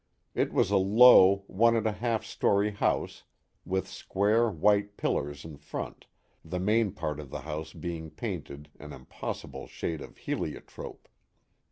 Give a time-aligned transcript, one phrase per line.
[0.33, 3.21] It was a low, one and a half story house,
[3.65, 6.07] with square, white pillars in front,
[6.43, 11.07] the main part of the house being painted an impossible shade of heliotrope.